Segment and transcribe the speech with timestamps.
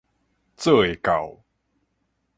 [0.57, 1.43] 做會到